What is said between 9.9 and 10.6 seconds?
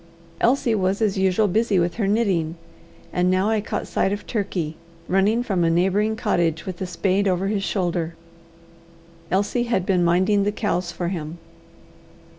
minding the